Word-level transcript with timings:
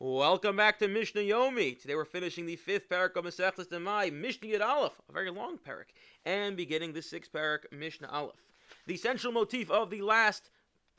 Welcome 0.00 0.56
back 0.56 0.80
to 0.80 0.88
Mishnah 0.88 1.20
Yomi. 1.20 1.80
Today 1.80 1.94
we're 1.94 2.04
finishing 2.04 2.46
the 2.46 2.56
fifth 2.56 2.88
parak 2.88 3.14
of 3.14 3.24
Masechtas 3.24 3.68
Demai, 3.68 4.12
Mishnah 4.12 4.48
Yud 4.48 4.60
Aleph, 4.60 5.00
a 5.08 5.12
very 5.12 5.30
long 5.30 5.56
parak, 5.56 5.84
and 6.24 6.56
beginning 6.56 6.92
the 6.92 7.00
sixth 7.00 7.32
parak, 7.32 7.60
Mishnah 7.70 8.08
Aleph. 8.10 8.42
The 8.88 8.96
central 8.96 9.32
motif 9.32 9.70
of 9.70 9.90
the 9.90 10.02
last 10.02 10.50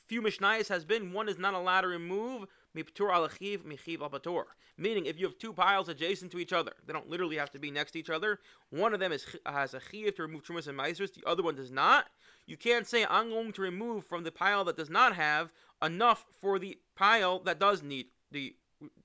few 0.07 0.21
Mishnayos 0.21 0.69
has 0.69 0.85
been 0.85 1.11
one 1.11 1.27
is 1.27 1.37
not 1.37 1.53
allowed 1.53 1.81
to 1.81 1.89
remove 1.89 2.45
miptur 2.73 3.11
alachiv 3.11 3.63
michiv 3.65 3.99
al 4.01 4.45
Meaning, 4.77 5.07
if 5.07 5.19
you 5.19 5.25
have 5.25 5.37
two 5.37 5.51
piles 5.51 5.89
adjacent 5.89 6.31
to 6.31 6.39
each 6.39 6.53
other, 6.53 6.71
they 6.87 6.93
don't 6.93 7.09
literally 7.09 7.35
have 7.35 7.51
to 7.51 7.59
be 7.59 7.71
next 7.71 7.91
to 7.91 7.99
each 7.99 8.09
other. 8.09 8.39
One 8.69 8.93
of 8.93 9.01
them 9.01 9.11
is, 9.11 9.25
has 9.45 9.73
a 9.73 9.81
chiv 9.91 10.15
to 10.15 10.21
remove 10.21 10.43
trumas 10.43 10.69
and 10.69 10.79
meisers, 10.79 11.13
the 11.13 11.27
other 11.27 11.43
one 11.43 11.55
does 11.55 11.69
not. 11.69 12.05
You 12.47 12.55
can't 12.55 12.87
say 12.87 13.05
I'm 13.09 13.29
going 13.29 13.51
to 13.51 13.61
remove 13.61 14.05
from 14.05 14.23
the 14.23 14.31
pile 14.31 14.63
that 14.63 14.77
does 14.77 14.89
not 14.89 15.17
have 15.17 15.51
enough 15.83 16.25
for 16.39 16.59
the 16.59 16.79
pile 16.95 17.39
that 17.39 17.59
does 17.59 17.83
need 17.83 18.07
the 18.31 18.55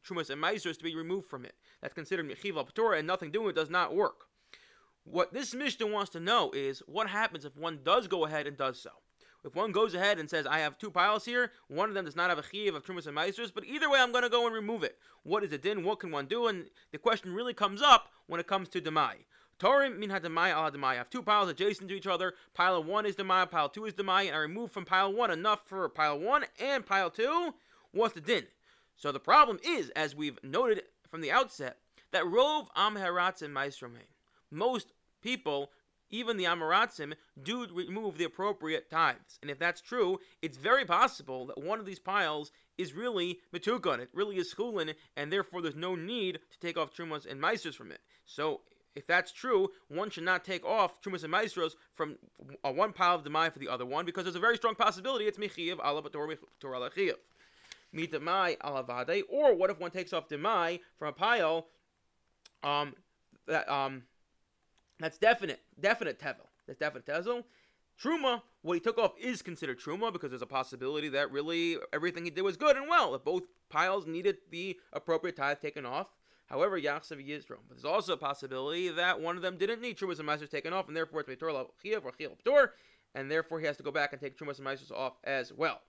trumas 0.06 0.30
and 0.30 0.42
meisers 0.42 0.78
to 0.78 0.84
be 0.84 0.94
removed 0.94 1.28
from 1.28 1.44
it. 1.44 1.54
That's 1.80 1.94
considered 1.94 2.28
mechiv 2.28 2.56
al 2.56 2.92
and 2.92 3.06
nothing 3.06 3.30
doing 3.30 3.50
it 3.50 3.54
does 3.54 3.70
not 3.70 3.94
work. 3.94 4.26
What 5.04 5.32
this 5.32 5.54
Mishnah 5.54 5.86
wants 5.86 6.10
to 6.12 6.20
know 6.20 6.50
is 6.52 6.82
what 6.86 7.08
happens 7.08 7.44
if 7.44 7.56
one 7.56 7.80
does 7.84 8.06
go 8.06 8.26
ahead 8.26 8.46
and 8.46 8.56
does 8.56 8.80
so. 8.80 8.90
If 9.42 9.54
one 9.54 9.72
goes 9.72 9.94
ahead 9.94 10.18
and 10.18 10.28
says, 10.28 10.46
I 10.46 10.58
have 10.58 10.76
two 10.76 10.90
piles 10.90 11.24
here, 11.24 11.52
one 11.68 11.88
of 11.88 11.94
them 11.94 12.04
does 12.04 12.16
not 12.16 12.28
have 12.28 12.38
a 12.38 12.42
chiv 12.42 12.74
of 12.74 12.84
trumas 12.84 13.06
and 13.06 13.16
meisers, 13.16 13.50
but 13.54 13.64
either 13.64 13.88
way, 13.88 13.98
I'm 13.98 14.12
going 14.12 14.24
to 14.24 14.28
go 14.28 14.44
and 14.44 14.54
remove 14.54 14.82
it. 14.82 14.98
What 15.22 15.42
is 15.42 15.52
it 15.52 15.62
din? 15.62 15.82
What 15.82 16.00
can 16.00 16.10
one 16.10 16.26
do? 16.26 16.48
And 16.48 16.66
the 16.92 16.98
question 16.98 17.32
really 17.32 17.54
comes 17.54 17.80
up 17.80 18.10
when 18.26 18.38
it 18.38 18.46
comes 18.46 18.68
to 18.70 18.82
demai. 18.82 19.14
Torim 19.58 19.98
min 19.98 20.10
hadamai 20.10 20.50
al 20.50 20.70
hadamai. 20.70 20.84
I 20.84 20.94
have 20.96 21.08
two 21.08 21.22
piles 21.22 21.48
adjacent 21.48 21.88
to 21.88 21.96
each 21.96 22.06
other. 22.06 22.34
Pile 22.52 22.84
one 22.84 23.06
is 23.06 23.16
demai, 23.16 23.50
pile 23.50 23.70
two 23.70 23.86
is 23.86 23.94
demai, 23.94 24.26
and 24.26 24.36
I 24.36 24.38
remove 24.38 24.72
from 24.72 24.84
pile 24.84 25.12
one 25.12 25.30
enough 25.30 25.60
for 25.66 25.88
pile 25.88 26.18
one 26.18 26.44
and 26.58 26.84
pile 26.84 27.10
two. 27.10 27.54
What's 27.92 28.14
the 28.14 28.20
din? 28.20 28.44
So 29.00 29.12
the 29.12 29.18
problem 29.18 29.58
is, 29.64 29.88
as 29.96 30.14
we've 30.14 30.38
noted 30.44 30.82
from 31.10 31.22
the 31.22 31.32
outset, 31.32 31.78
that 32.12 32.24
rov 32.24 32.66
am 32.76 32.96
haratzim 32.96 33.50
maisromein. 33.50 34.04
Most 34.50 34.92
people, 35.22 35.70
even 36.10 36.36
the 36.36 36.44
amaratzim, 36.44 37.14
do 37.42 37.66
remove 37.72 38.18
the 38.18 38.24
appropriate 38.24 38.90
tithes. 38.90 39.38
And 39.40 39.50
if 39.50 39.58
that's 39.58 39.80
true, 39.80 40.20
it's 40.42 40.58
very 40.58 40.84
possible 40.84 41.46
that 41.46 41.56
one 41.56 41.80
of 41.80 41.86
these 41.86 41.98
piles 41.98 42.52
is 42.76 42.92
really 42.92 43.38
metukan. 43.54 44.00
It 44.00 44.10
really 44.12 44.36
is 44.36 44.52
chulin, 44.52 44.94
and 45.16 45.32
therefore 45.32 45.62
there's 45.62 45.74
no 45.74 45.94
need 45.94 46.38
to 46.50 46.58
take 46.58 46.76
off 46.76 46.94
trumas 46.94 47.24
and 47.24 47.40
meisters 47.40 47.74
from 47.74 47.92
it. 47.92 48.00
So 48.26 48.60
if 48.94 49.06
that's 49.06 49.32
true, 49.32 49.70
one 49.88 50.10
should 50.10 50.24
not 50.24 50.44
take 50.44 50.66
off 50.66 51.00
trumas 51.00 51.22
and 51.22 51.32
maestros 51.32 51.74
from 51.94 52.18
one 52.60 52.92
pile 52.92 53.14
of 53.14 53.24
demai 53.24 53.50
for 53.50 53.60
the 53.60 53.68
other 53.68 53.86
one 53.86 54.04
because 54.04 54.24
there's 54.24 54.36
a 54.36 54.40
very 54.40 54.58
strong 54.58 54.74
possibility 54.74 55.24
it's 55.24 55.38
mechiyev 55.38 55.78
ala 55.82 56.02
bator 56.02 56.36
ala 56.64 56.90
mitamai 57.94 58.58
alavade, 58.58 59.22
or 59.28 59.54
what 59.54 59.70
if 59.70 59.80
one 59.80 59.90
takes 59.90 60.12
off 60.12 60.28
demai 60.28 60.80
from 60.98 61.08
a 61.08 61.12
pile 61.12 61.68
um, 62.62 62.94
that 63.46 63.68
um, 63.68 64.02
that's 64.98 65.18
definite, 65.18 65.60
definite 65.78 66.18
tevel. 66.18 66.46
That's 66.66 66.78
definite 66.78 67.06
tevel. 67.06 67.44
Truma, 68.02 68.42
what 68.62 68.74
he 68.74 68.80
took 68.80 68.98
off 68.98 69.12
is 69.20 69.42
considered 69.42 69.78
truma 69.78 70.12
because 70.12 70.30
there's 70.30 70.42
a 70.42 70.46
possibility 70.46 71.08
that 71.10 71.30
really 71.30 71.76
everything 71.92 72.24
he 72.24 72.30
did 72.30 72.42
was 72.42 72.56
good 72.56 72.76
and 72.76 72.88
well. 72.88 73.12
That 73.12 73.24
both 73.24 73.42
piles 73.68 74.06
needed 74.06 74.38
the 74.50 74.78
appropriate 74.92 75.36
tithe 75.36 75.60
taken 75.60 75.84
off. 75.84 76.06
However, 76.46 76.80
Yachsav 76.80 77.24
Yisro. 77.24 77.58
But 77.68 77.76
there's 77.76 77.84
also 77.84 78.14
a 78.14 78.16
possibility 78.16 78.88
that 78.88 79.20
one 79.20 79.36
of 79.36 79.42
them 79.42 79.56
didn't 79.56 79.80
need 79.80 79.96
Trumas 79.96 80.18
and 80.18 80.50
taken 80.50 80.72
off, 80.72 80.88
and 80.88 80.96
therefore 80.96 81.20
it's 81.20 81.40
Torah 81.40 81.66
Chiyav 81.84 82.04
or 82.04 82.12
Chiyav 82.12 82.36
Ptor, 82.44 82.70
and 83.14 83.30
therefore 83.30 83.60
he 83.60 83.66
has 83.66 83.76
to 83.76 83.82
go 83.82 83.92
back 83.92 84.12
and 84.12 84.20
take 84.20 84.36
Trumas 84.36 84.58
and 84.58 84.92
off 84.92 85.12
as 85.22 85.52
well. 85.52 85.80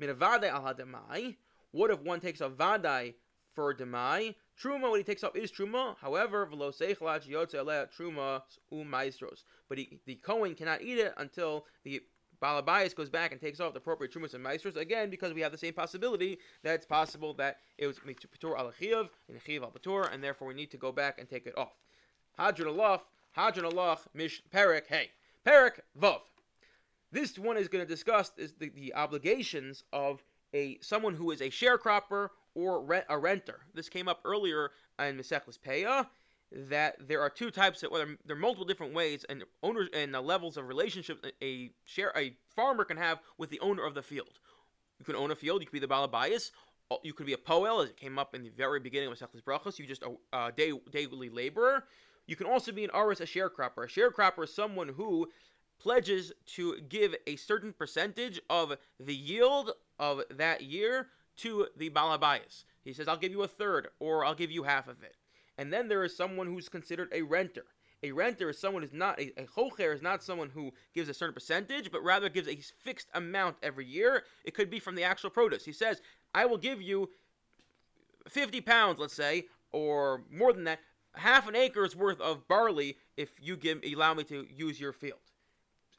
Minavade. 0.00 1.36
What 1.72 1.90
if 1.90 2.00
one 2.00 2.20
takes 2.20 2.40
a 2.40 2.48
vadai 2.48 3.14
for 3.54 3.74
demai? 3.74 4.34
Truma, 4.62 4.90
what 4.90 4.98
he 4.98 5.04
takes 5.04 5.22
off 5.22 5.36
is 5.36 5.52
truma. 5.52 5.96
However, 5.98 6.46
truma 6.46 8.42
umaistros. 8.72 9.42
But 9.68 9.78
he, 9.78 9.98
the 10.06 10.14
Kohen 10.16 10.54
cannot 10.54 10.82
eat 10.82 10.98
it 10.98 11.12
until 11.18 11.66
the 11.84 12.02
Balabayas 12.42 12.94
goes 12.94 13.08
back 13.08 13.32
and 13.32 13.40
takes 13.40 13.60
off 13.60 13.72
the 13.72 13.78
appropriate 13.78 14.12
trumas 14.12 14.34
and 14.34 14.42
maestros 14.42 14.76
again 14.76 15.08
because 15.08 15.32
we 15.32 15.40
have 15.40 15.52
the 15.52 15.58
same 15.58 15.72
possibility 15.72 16.38
that 16.62 16.74
it's 16.74 16.86
possible 16.86 17.32
that 17.34 17.58
it 17.78 17.86
was 17.86 17.98
patur 17.98 18.58
al 18.58 18.72
chiyav 18.72 19.08
and 19.28 19.42
chiyav 19.42 19.62
al 19.62 19.70
patur, 19.70 20.12
and 20.12 20.22
therefore 20.22 20.48
we 20.48 20.54
need 20.54 20.70
to 20.70 20.76
go 20.76 20.92
back 20.92 21.18
and 21.18 21.28
take 21.28 21.46
it 21.46 21.56
off. 21.56 21.72
Hadron 22.38 22.74
alach, 22.74 23.00
hadron 23.32 23.70
alach, 23.70 24.00
mish 24.12 24.42
perik, 24.52 24.86
hey, 24.86 25.10
perik 25.46 25.80
vav. 25.98 26.20
This 27.16 27.38
one 27.38 27.56
is 27.56 27.68
going 27.68 27.82
to 27.82 27.88
discuss 27.88 28.30
is 28.36 28.52
the, 28.60 28.68
the 28.68 28.92
obligations 28.92 29.84
of 29.90 30.22
a 30.52 30.76
someone 30.82 31.14
who 31.14 31.30
is 31.30 31.40
a 31.40 31.48
sharecropper 31.48 32.28
or 32.54 32.84
rent, 32.84 33.06
a 33.08 33.16
renter. 33.16 33.60
This 33.72 33.88
came 33.88 34.06
up 34.06 34.20
earlier 34.26 34.70
in 34.98 35.16
Mesechus 35.16 35.58
Peah 35.58 36.06
that 36.52 36.96
there 37.08 37.22
are 37.22 37.30
two 37.30 37.50
types 37.50 37.82
of 37.82 37.90
well, 37.90 38.04
there 38.26 38.36
are 38.36 38.38
multiple 38.38 38.66
different 38.66 38.92
ways 38.92 39.24
and 39.30 39.44
owners 39.62 39.88
and 39.94 40.12
the 40.12 40.20
levels 40.20 40.58
of 40.58 40.68
relationship 40.68 41.24
a 41.42 41.70
share 41.86 42.12
a 42.14 42.36
farmer 42.54 42.84
can 42.84 42.98
have 42.98 43.20
with 43.38 43.48
the 43.48 43.60
owner 43.60 43.86
of 43.86 43.94
the 43.94 44.02
field. 44.02 44.38
You 44.98 45.06
can 45.06 45.16
own 45.16 45.30
a 45.30 45.36
field. 45.36 45.62
You 45.62 45.68
could 45.68 45.80
be 45.80 45.86
the 45.86 45.88
balabayas. 45.88 46.50
Uh, 46.90 46.96
you 47.02 47.14
could 47.14 47.24
be 47.24 47.32
a 47.32 47.38
poel, 47.38 47.82
as 47.82 47.88
it 47.88 47.96
came 47.96 48.18
up 48.18 48.34
in 48.34 48.42
the 48.42 48.50
very 48.50 48.78
beginning 48.78 49.10
of 49.10 49.18
Mesechus 49.18 49.42
Brachos. 49.42 49.78
You 49.78 49.86
just 49.86 50.02
a, 50.02 50.36
a 50.36 50.52
day, 50.52 50.70
daily 50.92 51.30
laborer. 51.30 51.84
You 52.26 52.36
can 52.36 52.46
also 52.46 52.72
be 52.72 52.84
an 52.84 52.90
aris, 52.92 53.20
a 53.20 53.24
sharecropper. 53.24 53.84
A 53.84 53.86
sharecropper 53.86 54.44
is 54.44 54.52
someone 54.52 54.88
who 54.88 55.28
pledges 55.78 56.32
to 56.46 56.78
give 56.88 57.14
a 57.26 57.36
certain 57.36 57.72
percentage 57.72 58.40
of 58.50 58.76
the 58.98 59.14
yield 59.14 59.72
of 59.98 60.22
that 60.30 60.62
year 60.62 61.08
to 61.36 61.68
the 61.76 61.90
balabayas. 61.90 62.64
He 62.84 62.92
says, 62.92 63.08
I'll 63.08 63.16
give 63.16 63.32
you 63.32 63.42
a 63.42 63.48
third, 63.48 63.88
or 64.00 64.24
I'll 64.24 64.34
give 64.34 64.50
you 64.50 64.62
half 64.62 64.88
of 64.88 65.02
it. 65.02 65.16
And 65.58 65.72
then 65.72 65.88
there 65.88 66.04
is 66.04 66.16
someone 66.16 66.46
who's 66.46 66.68
considered 66.68 67.08
a 67.12 67.22
renter. 67.22 67.64
A 68.02 68.12
renter 68.12 68.50
is 68.50 68.58
someone 68.58 68.82
who's 68.82 68.92
not 68.92 69.18
a, 69.18 69.32
a 69.40 69.46
chocher 69.46 69.94
is 69.94 70.02
not 70.02 70.22
someone 70.22 70.50
who 70.50 70.72
gives 70.94 71.08
a 71.08 71.14
certain 71.14 71.34
percentage, 71.34 71.90
but 71.90 72.04
rather 72.04 72.28
gives 72.28 72.48
a 72.48 72.56
fixed 72.56 73.08
amount 73.14 73.56
every 73.62 73.86
year. 73.86 74.24
It 74.44 74.54
could 74.54 74.70
be 74.70 74.78
from 74.78 74.94
the 74.94 75.02
actual 75.02 75.30
produce. 75.30 75.64
He 75.64 75.72
says, 75.72 76.02
"I 76.34 76.44
will 76.44 76.58
give 76.58 76.82
you 76.82 77.10
50 78.28 78.60
pounds, 78.60 78.98
let's 78.98 79.14
say, 79.14 79.46
or 79.72 80.22
more 80.30 80.52
than 80.52 80.64
that, 80.64 80.80
half 81.14 81.48
an 81.48 81.56
acre's 81.56 81.96
worth 81.96 82.20
of 82.20 82.46
barley 82.46 82.98
if 83.16 83.30
you 83.40 83.56
give 83.56 83.82
allow 83.82 84.12
me 84.12 84.24
to 84.24 84.46
use 84.54 84.78
your 84.78 84.92
field." 84.92 85.20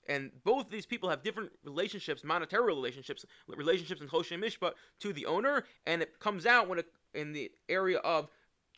And 0.08 0.32
both 0.44 0.70
these 0.70 0.86
people 0.86 1.10
have 1.10 1.22
different 1.22 1.52
relationships, 1.64 2.24
monetary 2.24 2.66
relationships, 2.66 3.26
relationships 3.48 4.02
in 4.02 4.08
Choshen 4.08 4.44
Mishpat 4.44 4.74
to 5.00 5.14
the 5.14 5.26
owner, 5.26 5.66
and 5.86 6.02
it 6.02 6.20
comes 6.20 6.46
out 6.46 6.70
when 6.70 6.80
it, 6.80 6.88
in 7.14 7.34
the 7.34 7.52
area 7.68 7.98
of 8.00 8.30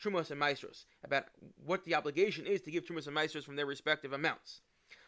Trumas 0.02 0.30
and 0.30 0.40
Maestros, 0.40 0.86
about 1.04 1.24
what 1.64 1.84
the 1.84 1.94
obligation 1.94 2.46
is 2.46 2.60
to 2.62 2.70
give 2.70 2.84
Trumas 2.84 3.06
and 3.06 3.14
Maestros 3.14 3.44
from 3.44 3.56
their 3.56 3.66
respective 3.66 4.12
amounts. 4.12 4.62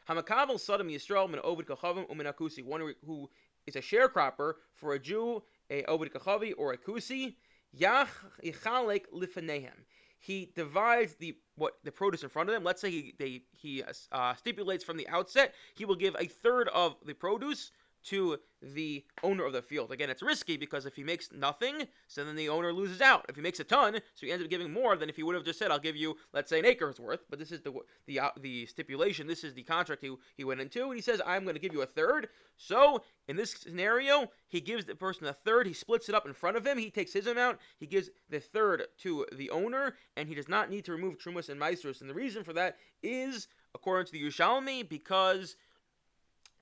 Hamakabel 0.09 0.61
Sodom 0.61 0.88
Yisrael 0.88 1.28
min 1.31 1.41
Ovid 1.43 1.66
Kachavim 1.66 2.09
umin 2.09 2.32
Akusi, 2.32 2.65
one 2.65 2.94
who 3.05 3.31
is 3.66 3.77
a 3.77 3.81
sharecropper 3.81 4.55
for 4.75 4.94
a 4.94 4.99
Jew, 4.99 5.43
a 5.71 5.84
Ovid 5.84 6.12
Kachavi, 6.12 6.53
or 6.56 6.72
a 6.72 6.78
Kusi, 6.78 7.34
Yach 7.78 8.09
Yichalek 8.44 9.05
Lifanehem. 9.12 9.87
He 10.19 10.53
divides 10.55 11.15
the 11.15 11.37
what 11.57 11.75
the 11.85 11.93
produce 11.93 12.23
in 12.23 12.29
front 12.29 12.49
of 12.49 12.55
them. 12.55 12.65
Let's 12.65 12.81
say 12.81 12.91
he 12.91 13.15
they, 13.19 13.43
he 13.53 13.83
uh, 14.13 14.35
stipulates 14.35 14.85
from 14.85 14.97
the 14.97 15.09
outset 15.09 15.55
he 15.75 15.85
will 15.85 15.97
give 15.97 16.17
a 16.19 16.27
third 16.27 16.69
of 16.69 16.97
the 17.05 17.15
produce 17.15 17.73
to 18.05 18.39
the 18.61 19.05
owner 19.23 19.45
of 19.45 19.53
the 19.53 19.63
field. 19.63 19.91
Again, 19.91 20.11
it's 20.11 20.23
risky 20.23 20.57
because 20.57 20.87
if 20.87 20.95
he 20.95 21.03
makes 21.03 21.31
nothing, 21.33 21.87
so 22.07 22.25
then 22.25 22.37
the 22.37 22.49
owner 22.49 22.73
loses 22.73 23.01
out. 23.01 23.27
If 23.29 23.37
he 23.37 23.43
makes 23.43 23.61
a 23.61 23.65
ton, 23.65 23.95
so 24.15 24.27
he 24.27 24.33
ends 24.33 24.45
up 24.45 24.51
giving 24.51 24.73
more 24.73 24.97
than 24.97 25.09
if 25.09 25.17
he 25.17 25.23
would 25.23 25.35
have 25.35 25.45
just 25.45 25.59
said, 25.59 25.71
"I'll 25.71 25.79
give 25.79 25.97
you, 25.97 26.17
let's 26.33 26.51
say, 26.51 26.59
an 26.59 26.67
acre's 26.67 27.01
worth." 27.01 27.25
But 27.29 27.39
this 27.39 27.53
is 27.53 27.61
the 27.62 27.73
the 28.07 28.21
uh, 28.21 28.31
the 28.41 28.67
stipulation. 28.67 29.27
This 29.27 29.45
is 29.45 29.55
the 29.55 29.62
contract 29.62 30.03
he 30.03 30.15
he 30.37 30.45
went 30.45 30.61
into, 30.61 30.85
and 30.85 30.95
he 30.95 31.01
says, 31.01 31.21
"I'm 31.27 31.45
going 31.45 31.55
to 31.55 31.61
give 31.61 31.73
you 31.73 31.83
a 31.83 31.87
third. 31.87 32.29
So 32.57 33.03
in 33.29 33.37
this 33.37 33.53
scenario, 33.53 34.31
he 34.49 34.61
gives 34.61 34.85
the 34.85 34.95
person 34.95 35.27
a 35.27 35.33
third. 35.33 35.67
He 35.67 35.73
splits 35.73 36.09
it 36.09 36.15
up 36.15 36.27
in 36.27 36.33
front 36.33 36.57
of 36.57 36.67
him. 36.67 36.79
He 36.79 36.91
takes 36.91 37.12
his 37.12 37.27
amount. 37.27 37.59
He 37.79 37.87
gives 37.87 38.11
the 38.29 38.41
third 38.41 38.85
to 38.99 39.26
the 39.32 39.50
owner, 39.50 39.97
and 40.17 40.29
he 40.29 40.35
does 40.35 40.49
not 40.49 40.71
need 40.71 40.85
to 40.85 40.93
remove 40.93 41.19
trumas 41.19 41.49
and 41.49 41.59
maestros. 41.59 42.00
And 42.00 42.11
the 42.11 42.15
reason 42.15 42.44
for 42.44 42.53
that 42.53 42.76
is, 43.03 43.49
according 43.75 44.06
to 44.06 44.12
the 44.12 44.23
Yerushalmi, 44.23 44.88
because 44.88 45.56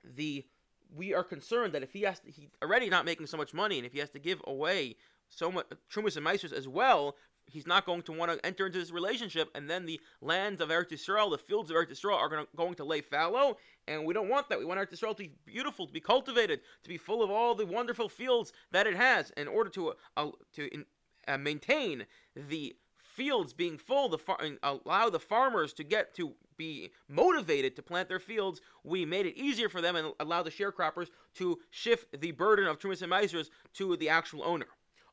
the 0.03 0.45
we 0.95 1.13
are 1.13 1.23
concerned 1.23 1.73
that 1.73 1.83
if 1.83 1.93
he 1.93 2.01
has 2.01 2.19
to, 2.19 2.31
he 2.31 2.49
already 2.61 2.89
not 2.89 3.05
making 3.05 3.27
so 3.27 3.37
much 3.37 3.53
money, 3.53 3.77
and 3.77 3.85
if 3.85 3.93
he 3.93 3.99
has 3.99 4.09
to 4.11 4.19
give 4.19 4.41
away 4.45 4.95
so 5.29 5.51
much 5.51 5.67
trumas 5.89 6.17
and 6.17 6.25
meisters 6.25 6.51
as 6.51 6.67
well, 6.67 7.15
he's 7.45 7.67
not 7.67 7.85
going 7.85 8.01
to 8.03 8.11
want 8.11 8.31
to 8.31 8.45
enter 8.45 8.65
into 8.65 8.79
this 8.79 8.91
relationship, 8.91 9.49
and 9.55 9.69
then 9.69 9.85
the 9.85 9.99
lands 10.21 10.61
of 10.61 10.69
Eretz 10.69 10.91
Yisrael, 10.91 11.31
the 11.31 11.37
fields 11.37 11.71
of 11.71 11.77
Eretz 11.77 11.91
Yisrael, 11.91 12.17
are 12.17 12.29
going 12.29 12.45
to, 12.45 12.49
going 12.55 12.73
to 12.75 12.83
lay 12.83 13.01
fallow, 13.01 13.57
and 13.87 14.05
we 14.05 14.13
don't 14.13 14.29
want 14.29 14.49
that. 14.49 14.59
We 14.59 14.65
want 14.65 14.79
Eretz 14.79 14.93
Yisrael 14.93 15.15
to 15.15 15.23
be 15.23 15.31
beautiful, 15.45 15.87
to 15.87 15.93
be 15.93 15.99
cultivated, 16.01 16.61
to 16.83 16.89
be 16.89 16.97
full 16.97 17.23
of 17.23 17.29
all 17.29 17.55
the 17.55 17.65
wonderful 17.65 18.09
fields 18.09 18.53
that 18.71 18.87
it 18.87 18.95
has, 18.95 19.31
in 19.31 19.47
order 19.47 19.69
to 19.71 19.93
uh, 20.17 20.27
to 20.53 20.69
uh, 21.27 21.37
maintain 21.37 22.05
the 22.35 22.75
fields 23.21 23.53
being 23.53 23.77
full, 23.77 24.09
the 24.09 24.17
far- 24.17 24.39
allow 24.63 25.07
the 25.07 25.19
farmers 25.19 25.73
to 25.73 25.83
get 25.83 26.15
to 26.15 26.33
be 26.57 26.89
motivated 27.07 27.75
to 27.75 27.83
plant 27.83 28.09
their 28.09 28.19
fields, 28.19 28.61
we 28.83 29.05
made 29.05 29.27
it 29.27 29.37
easier 29.37 29.69
for 29.69 29.79
them 29.79 29.95
and 29.95 30.11
allow 30.19 30.41
the 30.41 30.49
sharecroppers 30.49 31.09
to 31.35 31.59
shift 31.69 32.19
the 32.19 32.31
burden 32.31 32.65
of 32.65 32.79
Trumas 32.79 33.03
and 33.03 33.11
Meisers 33.11 33.51
to 33.75 33.95
the 33.97 34.09
actual 34.09 34.43
owner. 34.43 34.65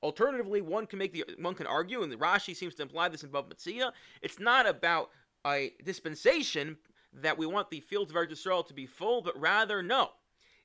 Alternatively, 0.02 0.62
one 0.62 0.86
can 0.86 0.98
make 0.98 1.12
the 1.12 1.22
one 1.38 1.54
can 1.54 1.66
argue, 1.66 2.02
and 2.02 2.10
the 2.10 2.16
Rashi 2.16 2.56
seems 2.56 2.74
to 2.76 2.82
imply 2.82 3.10
this 3.10 3.24
in 3.24 3.28
Bava. 3.28 3.92
It's 4.22 4.38
not 4.38 4.66
about 4.66 5.10
a 5.46 5.74
dispensation 5.84 6.78
that 7.12 7.36
we 7.36 7.44
want 7.44 7.68
the 7.68 7.80
fields 7.80 8.10
of 8.10 8.16
Eretz 8.16 8.30
Yisrael 8.30 8.66
to 8.68 8.74
be 8.74 8.86
full, 8.86 9.20
but 9.20 9.38
rather 9.38 9.82
no, 9.82 10.12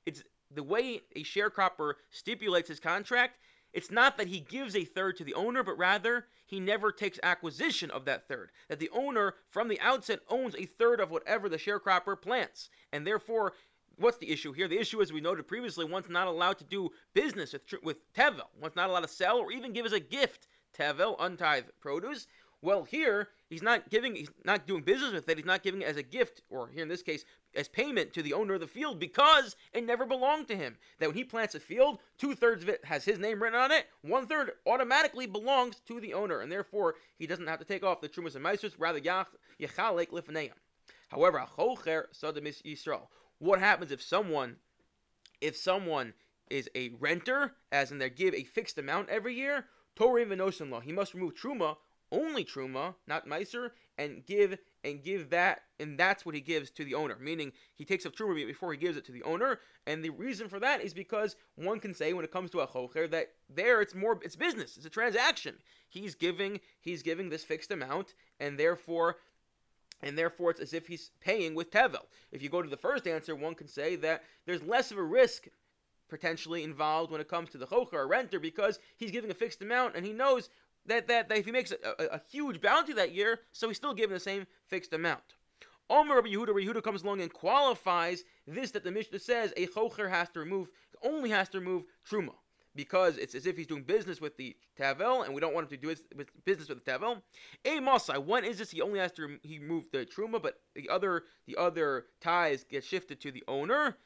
it's 0.06 0.22
the 0.50 0.62
way 0.62 1.02
a 1.14 1.24
sharecropper 1.24 1.94
stipulates 2.10 2.68
his 2.68 2.80
contract. 2.80 3.36
It's 3.74 3.90
not 3.90 4.16
that 4.16 4.28
he 4.28 4.38
gives 4.38 4.76
a 4.76 4.84
third 4.84 5.16
to 5.16 5.24
the 5.24 5.34
owner, 5.34 5.64
but 5.64 5.76
rather 5.76 6.26
he 6.46 6.60
never 6.60 6.92
takes 6.92 7.18
acquisition 7.22 7.90
of 7.90 8.04
that 8.04 8.28
third. 8.28 8.52
That 8.68 8.78
the 8.78 8.90
owner 8.90 9.34
from 9.50 9.68
the 9.68 9.80
outset 9.80 10.20
owns 10.30 10.54
a 10.54 10.64
third 10.64 11.00
of 11.00 11.10
whatever 11.10 11.48
the 11.48 11.58
sharecropper 11.58 12.20
plants, 12.20 12.70
and 12.92 13.04
therefore 13.04 13.52
what's 13.96 14.18
the 14.18 14.30
issue 14.30 14.52
here? 14.52 14.68
The 14.68 14.78
issue, 14.78 15.02
as 15.02 15.12
we 15.12 15.20
noted 15.20 15.48
previously, 15.48 15.84
one's 15.84 16.08
not 16.08 16.28
allowed 16.28 16.58
to 16.58 16.64
do 16.64 16.90
business 17.14 17.52
with, 17.52 17.62
with 17.82 18.12
Tevel. 18.14 18.46
One's 18.60 18.76
not 18.76 18.88
allowed 18.88 19.00
to 19.00 19.08
sell 19.08 19.38
or 19.38 19.52
even 19.52 19.72
give 19.72 19.86
as 19.86 19.92
a 19.92 20.00
gift 20.00 20.46
Tevel, 20.76 21.16
untithed 21.18 21.72
produce. 21.80 22.28
Well, 22.62 22.84
here 22.84 23.28
he's 23.50 23.62
not 23.62 23.90
giving, 23.90 24.14
he's 24.14 24.30
not 24.44 24.66
doing 24.66 24.82
business 24.82 25.12
with 25.12 25.28
it. 25.28 25.36
He's 25.36 25.46
not 25.46 25.62
giving 25.62 25.82
it 25.82 25.88
as 25.88 25.96
a 25.96 26.02
gift, 26.02 26.42
or 26.48 26.68
here 26.68 26.82
in 26.82 26.88
this 26.88 27.02
case, 27.02 27.24
as 27.56 27.68
payment 27.68 28.12
to 28.12 28.22
the 28.22 28.32
owner 28.32 28.54
of 28.54 28.60
the 28.60 28.66
field 28.66 28.98
because 28.98 29.56
it 29.72 29.84
never 29.84 30.06
belonged 30.06 30.48
to 30.48 30.56
him. 30.56 30.76
That 30.98 31.08
when 31.08 31.16
he 31.16 31.24
plants 31.24 31.54
a 31.54 31.60
field, 31.60 31.98
two 32.18 32.34
thirds 32.34 32.62
of 32.62 32.68
it 32.68 32.84
has 32.84 33.04
his 33.04 33.18
name 33.18 33.42
written 33.42 33.58
on 33.58 33.72
it. 33.72 33.86
One 34.02 34.26
third 34.26 34.52
automatically 34.66 35.26
belongs 35.26 35.76
to 35.86 36.00
the 36.00 36.14
owner, 36.14 36.40
and 36.40 36.50
therefore 36.50 36.94
he 37.18 37.26
doesn't 37.26 37.46
have 37.46 37.58
to 37.60 37.64
take 37.64 37.84
off 37.84 38.00
the 38.00 38.08
trumas 38.08 38.36
and 38.36 38.44
meisters. 38.44 38.74
Rather, 38.78 39.00
yachalek 39.00 40.08
lifneim. 40.08 40.52
However, 41.08 41.38
a 41.38 41.46
chocher 41.46 42.04
sadamis 42.12 42.62
yisrael. 42.62 43.08
What 43.38 43.58
happens 43.58 43.92
if 43.92 44.02
someone, 44.02 44.56
if 45.40 45.56
someone 45.56 46.14
is 46.50 46.68
a 46.74 46.90
renter, 47.00 47.54
as 47.72 47.90
in 47.90 47.98
they 47.98 48.10
give 48.10 48.34
a 48.34 48.44
fixed 48.44 48.78
amount 48.78 49.08
every 49.08 49.34
year? 49.34 49.66
Torah 49.96 50.24
v'nosin 50.24 50.70
law. 50.70 50.80
He 50.80 50.92
must 50.92 51.14
remove 51.14 51.34
truma 51.34 51.76
only 52.12 52.44
truma, 52.44 52.94
not 53.06 53.26
meiser, 53.26 53.70
and 53.98 54.24
give 54.26 54.58
and 54.82 55.02
give 55.02 55.30
that, 55.30 55.62
and 55.80 55.98
that's 55.98 56.26
what 56.26 56.34
he 56.34 56.40
gives 56.40 56.70
to 56.70 56.84
the 56.84 56.94
owner. 56.94 57.16
Meaning 57.18 57.52
he 57.74 57.84
takes 57.84 58.04
up 58.04 58.14
truma 58.14 58.46
before 58.46 58.72
he 58.72 58.78
gives 58.78 58.96
it 58.96 59.04
to 59.06 59.12
the 59.12 59.22
owner, 59.22 59.60
and 59.86 60.04
the 60.04 60.10
reason 60.10 60.48
for 60.48 60.60
that 60.60 60.82
is 60.82 60.92
because 60.92 61.36
one 61.56 61.80
can 61.80 61.94
say 61.94 62.12
when 62.12 62.24
it 62.24 62.32
comes 62.32 62.50
to 62.50 62.60
a 62.60 62.66
chocher 62.66 63.10
that 63.10 63.32
there 63.48 63.80
it's 63.80 63.94
more 63.94 64.18
it's 64.22 64.36
business, 64.36 64.76
it's 64.76 64.86
a 64.86 64.90
transaction. 64.90 65.56
He's 65.88 66.14
giving 66.14 66.60
he's 66.80 67.02
giving 67.02 67.28
this 67.28 67.44
fixed 67.44 67.70
amount, 67.70 68.14
and 68.40 68.58
therefore 68.58 69.16
and 70.02 70.18
therefore 70.18 70.50
it's 70.50 70.60
as 70.60 70.74
if 70.74 70.86
he's 70.86 71.10
paying 71.20 71.54
with 71.54 71.70
tevel. 71.70 72.06
If 72.30 72.42
you 72.42 72.50
go 72.50 72.62
to 72.62 72.68
the 72.68 72.76
first 72.76 73.06
answer, 73.06 73.34
one 73.34 73.54
can 73.54 73.68
say 73.68 73.96
that 73.96 74.24
there's 74.44 74.62
less 74.62 74.90
of 74.90 74.98
a 74.98 75.02
risk 75.02 75.48
potentially 76.08 76.62
involved 76.62 77.10
when 77.10 77.20
it 77.20 77.28
comes 77.28 77.50
to 77.50 77.58
the 77.58 77.66
chocher 77.66 77.94
or 77.94 78.06
renter 78.06 78.38
because 78.38 78.78
he's 78.96 79.10
giving 79.10 79.30
a 79.30 79.34
fixed 79.34 79.62
amount 79.62 79.96
and 79.96 80.04
he 80.04 80.12
knows 80.12 80.50
that, 80.86 81.08
that, 81.08 81.28
that 81.28 81.38
if 81.38 81.44
he 81.44 81.52
makes 81.52 81.72
a, 81.72 81.76
a, 81.98 82.16
a, 82.16 82.22
huge 82.30 82.60
bounty 82.60 82.92
that 82.94 83.12
year, 83.12 83.40
so 83.52 83.68
he's 83.68 83.76
still 83.76 83.94
given 83.94 84.14
the 84.14 84.20
same 84.20 84.46
fixed 84.68 84.92
amount. 84.92 85.34
Omer 85.90 86.16
Rabbi 86.16 86.28
Yehuda, 86.28 86.48
Rabbi 86.48 86.60
Yehuda 86.60 86.82
comes 86.82 87.02
along 87.02 87.20
and 87.20 87.32
qualifies 87.32 88.24
this 88.46 88.70
that 88.72 88.84
the 88.84 88.90
Mishnah 88.90 89.18
says 89.18 89.52
a 89.56 89.66
chocher 89.66 90.08
has 90.08 90.28
to 90.30 90.40
remove, 90.40 90.68
only 91.02 91.30
has 91.30 91.48
to 91.50 91.60
remove 91.60 91.84
truma. 92.08 92.34
Because 92.76 93.18
it's 93.18 93.36
as 93.36 93.46
if 93.46 93.56
he's 93.56 93.68
doing 93.68 93.84
business 93.84 94.20
with 94.20 94.36
the 94.36 94.56
tavel, 94.76 95.22
and 95.22 95.32
we 95.32 95.40
don't 95.40 95.54
want 95.54 95.70
him 95.70 95.78
to 95.78 95.94
do 95.94 96.22
business 96.44 96.68
with 96.68 96.84
the 96.84 96.90
tavel. 96.90 97.22
A 97.64 97.78
masai, 97.78 98.18
when 98.18 98.44
is 98.44 98.58
this? 98.58 98.72
He 98.72 98.80
only 98.80 98.98
has 98.98 99.12
to 99.12 99.38
he 99.44 99.60
move 99.60 99.84
the 99.92 100.04
truma, 100.04 100.42
but 100.42 100.58
the 100.74 100.88
other 100.88 101.22
the 101.46 101.56
other 101.56 102.06
ties 102.20 102.64
get 102.64 102.82
shifted 102.82 103.20
to 103.20 103.30
the 103.30 103.44
owner. 103.46 103.96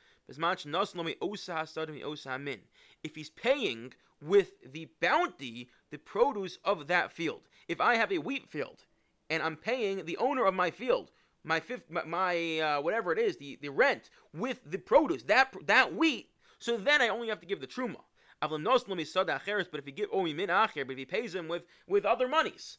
If 3.02 3.14
he's 3.14 3.30
paying 3.30 3.94
with 4.20 4.72
the 4.72 4.88
bounty, 5.00 5.70
the 5.90 5.98
produce 5.98 6.58
of 6.64 6.86
that 6.88 7.12
field. 7.12 7.48
If 7.68 7.80
I 7.80 7.96
have 7.96 8.12
a 8.12 8.18
wheat 8.18 8.48
field 8.48 8.84
and 9.30 9.42
I'm 9.42 9.56
paying 9.56 10.04
the 10.04 10.16
owner 10.18 10.44
of 10.44 10.54
my 10.54 10.70
field, 10.70 11.10
my 11.44 11.60
fifth, 11.60 11.90
my, 11.90 12.04
my 12.04 12.58
uh, 12.58 12.80
whatever 12.80 13.12
it 13.12 13.18
is, 13.18 13.36
the, 13.36 13.58
the 13.62 13.70
rent 13.70 14.10
with 14.34 14.60
the 14.70 14.78
produce, 14.78 15.22
that 15.24 15.54
that 15.66 15.94
wheat, 15.94 16.30
so 16.58 16.76
then 16.76 17.00
I 17.00 17.08
only 17.08 17.28
have 17.28 17.40
to 17.40 17.46
give 17.46 17.60
the 17.60 17.66
truma. 17.66 18.00
But 18.40 18.52
if 18.52 19.86
he 19.86 19.92
give 19.92 20.10
but 20.10 20.92
if 20.92 20.98
he 20.98 21.04
pays 21.04 21.34
him 21.34 21.48
with 21.48 21.62
with 21.86 22.04
other 22.04 22.28
monies, 22.28 22.78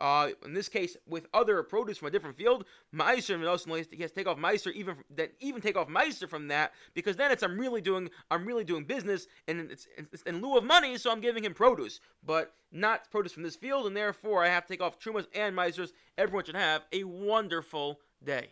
uh, 0.00 0.30
in 0.44 0.52
this 0.52 0.68
case, 0.68 0.96
with 1.06 1.26
other 1.32 1.62
produce 1.62 1.98
from 1.98 2.08
a 2.08 2.10
different 2.10 2.36
field, 2.36 2.64
Meiser 2.94 3.36
he 3.90 4.02
has 4.02 4.10
to 4.10 4.14
take 4.14 4.26
off 4.26 4.38
Meiser 4.38 4.72
even 4.72 4.96
then 5.10 5.28
even 5.40 5.62
take 5.62 5.76
off 5.76 5.88
Meiser 5.88 6.28
from 6.28 6.48
that 6.48 6.72
because 6.94 7.16
then 7.16 7.30
it's 7.32 7.42
I'm 7.42 7.58
really 7.58 7.80
doing 7.80 8.10
I'm 8.30 8.44
really 8.44 8.64
doing 8.64 8.84
business 8.84 9.26
and 9.48 9.70
it's, 9.70 9.86
it's, 9.96 10.22
in 10.22 10.42
lieu 10.42 10.56
of 10.56 10.64
money, 10.64 10.98
so 10.98 11.10
I'm 11.10 11.20
giving 11.20 11.44
him 11.44 11.54
produce, 11.54 12.00
but 12.24 12.52
not 12.72 13.10
produce 13.10 13.32
from 13.32 13.42
this 13.42 13.56
field, 13.56 13.86
and 13.86 13.96
therefore 13.96 14.44
I 14.44 14.48
have 14.48 14.66
to 14.66 14.72
take 14.72 14.82
off 14.82 14.98
Trumas 14.98 15.26
and 15.34 15.56
Meisers. 15.56 15.92
Everyone 16.18 16.44
should 16.44 16.56
have 16.56 16.84
a 16.92 17.04
wonderful 17.04 18.00
day. 18.22 18.50